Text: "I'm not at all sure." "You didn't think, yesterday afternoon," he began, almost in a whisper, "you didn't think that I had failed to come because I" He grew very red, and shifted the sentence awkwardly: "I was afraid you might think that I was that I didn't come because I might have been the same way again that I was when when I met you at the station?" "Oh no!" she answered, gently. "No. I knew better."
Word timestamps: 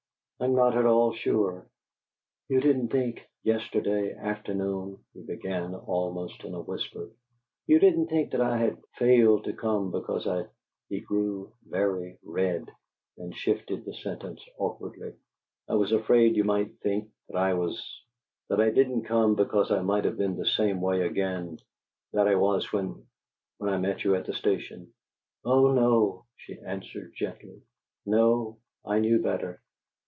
"I'm 0.43 0.55
not 0.55 0.75
at 0.75 0.87
all 0.87 1.13
sure." 1.13 1.67
"You 2.49 2.61
didn't 2.61 2.87
think, 2.87 3.29
yesterday 3.43 4.11
afternoon," 4.15 4.97
he 5.13 5.21
began, 5.21 5.75
almost 5.75 6.43
in 6.43 6.55
a 6.55 6.59
whisper, 6.61 7.11
"you 7.67 7.77
didn't 7.77 8.07
think 8.07 8.31
that 8.31 8.41
I 8.41 8.57
had 8.57 8.81
failed 8.97 9.43
to 9.43 9.53
come 9.53 9.91
because 9.91 10.25
I" 10.25 10.47
He 10.89 10.99
grew 10.99 11.51
very 11.63 12.17
red, 12.23 12.71
and 13.19 13.35
shifted 13.35 13.85
the 13.85 13.93
sentence 13.93 14.43
awkwardly: 14.57 15.13
"I 15.69 15.75
was 15.75 15.91
afraid 15.91 16.35
you 16.35 16.43
might 16.43 16.79
think 16.79 17.11
that 17.27 17.37
I 17.37 17.53
was 17.53 17.79
that 18.49 18.59
I 18.59 18.71
didn't 18.71 19.03
come 19.03 19.35
because 19.35 19.69
I 19.69 19.81
might 19.83 20.05
have 20.05 20.17
been 20.17 20.37
the 20.37 20.47
same 20.47 20.81
way 20.81 21.01
again 21.03 21.59
that 22.13 22.27
I 22.27 22.33
was 22.33 22.73
when 22.73 23.05
when 23.59 23.71
I 23.71 23.77
met 23.77 24.03
you 24.03 24.15
at 24.15 24.25
the 24.25 24.33
station?" 24.33 24.91
"Oh 25.45 25.71
no!" 25.71 26.25
she 26.35 26.57
answered, 26.65 27.13
gently. 27.15 27.61
"No. 28.07 28.57
I 28.83 28.97
knew 28.97 29.21
better." 29.21 29.61